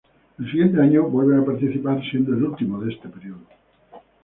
[0.39, 3.45] El siguiente año vuelven a participar siendo el último de este periodo.